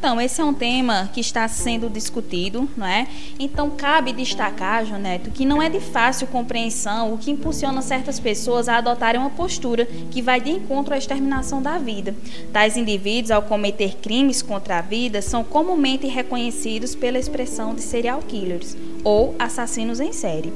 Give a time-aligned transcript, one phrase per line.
[0.00, 3.06] Então, esse é um tema que está sendo discutido, não é?
[3.38, 8.66] Então, cabe destacar, Joneto, que não é de fácil compreensão o que impulsiona certas pessoas
[8.66, 12.16] a adotarem uma postura que vai de encontro à exterminação da vida.
[12.50, 18.22] Tais indivíduos, ao cometer crimes contra a vida, são comumente reconhecidos pela expressão de serial
[18.22, 18.74] killers
[19.04, 20.50] ou assassinos em série.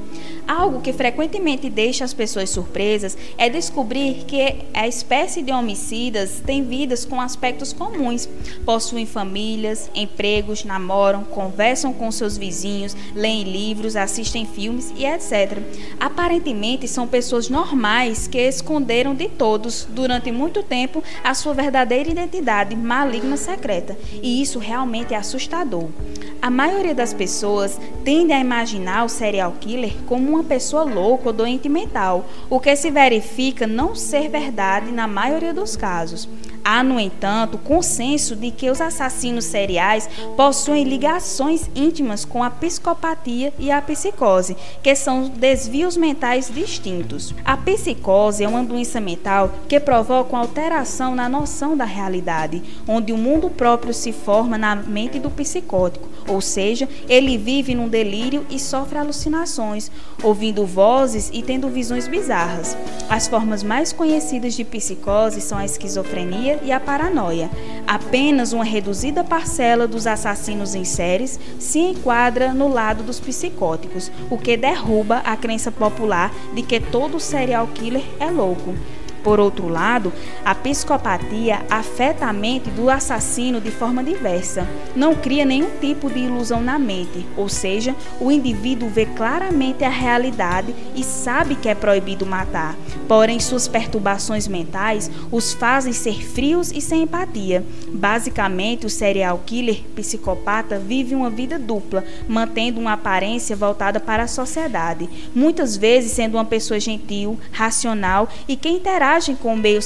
[0.47, 6.63] Algo que frequentemente deixa as pessoas surpresas é descobrir que a espécie de homicidas tem
[6.63, 8.27] vidas com aspectos comuns,
[8.65, 9.05] possuem
[9.35, 15.59] famílias, empregos, namoram, conversam com seus vizinhos, leem livros, assistem filmes e etc.
[15.99, 22.77] Aparentemente são pessoas normais que esconderam de todos durante muito tempo a sua verdadeira identidade
[22.77, 25.89] maligna secreta, e isso realmente é assustador.
[26.41, 31.33] A maioria das pessoas tende a imaginar o serial killer como uma pessoa louca ou
[31.33, 36.25] doente mental, o que se verifica não ser verdade na maioria dos casos.
[36.67, 43.53] Há, no entanto, consenso de que os assassinos seriais possuem ligações íntimas com a psicopatia
[43.59, 47.35] e a psicose, que são desvios mentais distintos.
[47.45, 53.13] A psicose é uma doença mental que provoca uma alteração na noção da realidade, onde
[53.13, 58.43] o mundo próprio se forma na mente do psicótico, ou seja, ele vive num delírio
[58.49, 59.91] e sofre alucinações,
[60.23, 62.75] ouvindo vozes e tendo visões bizarras.
[63.07, 67.49] As formas mais conhecidas de psicose são a esquizofrenia e a paranoia.
[67.87, 74.37] Apenas uma reduzida parcela dos assassinos em séries se enquadra no lado dos psicóticos, o
[74.37, 78.73] que derruba a crença popular de que todo serial killer é louco.
[79.25, 80.13] Por outro lado,
[80.45, 84.67] a psicopatia afeta a mente do assassino de forma diversa.
[84.95, 89.89] Não cria nenhum tipo de ilusão na mente, ou seja, o indivíduo vê claramente a
[89.89, 92.75] realidade e sabe que é proibido matar.
[93.07, 97.65] Porém, suas perturbações mentais os fazem ser frios e sem empatia.
[97.87, 104.27] Basicamente, o serial killer psicopata vive uma vida dupla, mantendo uma aparência voltada para a
[104.27, 109.79] sociedade, muitas vezes sendo uma pessoa gentil, racional e que interage interagem com o meio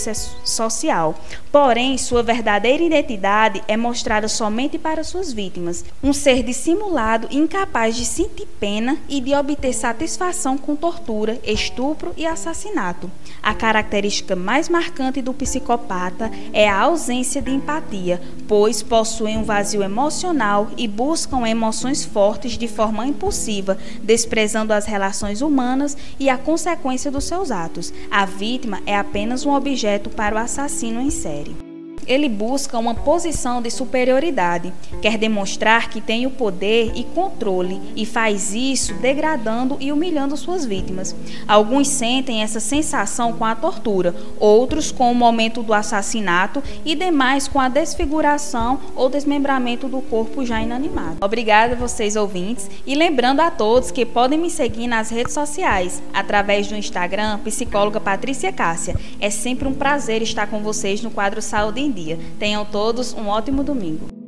[0.44, 1.16] social.
[1.52, 5.84] Porém, sua verdadeira identidade é mostrada somente para suas vítimas.
[6.04, 12.26] Um ser dissimulado, incapaz de sentir pena e de obter satisfação com tortura, estupro e
[12.26, 13.10] assassinato.
[13.42, 19.82] A característica mais marcante do psicopata é a ausência de empatia, pois possuem um vazio
[19.82, 27.10] emocional e buscam emoções fortes de forma impulsiva, desprezando as relações humanas e a consequência
[27.10, 27.92] dos seus atos.
[28.12, 31.69] A vítima é apenas apenas um objeto para o assassino em série
[32.10, 38.04] ele busca uma posição de superioridade, quer demonstrar que tem o poder e controle e
[38.04, 41.16] faz isso degradando e humilhando suas vítimas.
[41.48, 47.48] Alguns sentem essa sensação com a tortura, outros com o momento do assassinato e demais
[47.48, 51.18] com a desfiguração ou desmembramento do corpo já inanimado.
[51.22, 56.02] Obrigada a vocês ouvintes e lembrando a todos que podem me seguir nas redes sociais
[56.12, 58.96] através do Instagram psicóloga Patrícia Cássia.
[59.20, 62.20] É sempre um prazer estar com vocês no quadro Saúde em dia.
[62.38, 64.19] Tenham todos um ótimo domingo.